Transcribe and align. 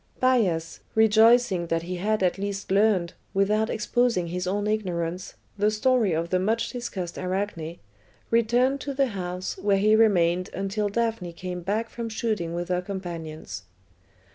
Bias, 0.19 0.79
rejoicing 0.95 1.67
that 1.67 1.83
he 1.83 1.97
had 1.97 2.23
at 2.23 2.39
last 2.39 2.71
learned, 2.71 3.13
without 3.35 3.69
exposing 3.69 4.29
his 4.29 4.47
own 4.47 4.65
ignorance, 4.65 5.35
the 5.59 5.69
story 5.69 6.11
of 6.11 6.31
the 6.31 6.39
much 6.39 6.71
discussed 6.71 7.19
Arachne, 7.19 7.77
returned 8.31 8.81
to 8.81 8.95
the 8.95 9.09
house, 9.09 9.59
where 9.59 9.77
he 9.77 9.95
remained 9.95 10.49
until 10.55 10.89
Daphne 10.89 11.33
came 11.33 11.61
back 11.61 11.87
from 11.87 12.09
shooting 12.09 12.55
with 12.55 12.69
her 12.69 12.81
companions. 12.81 13.65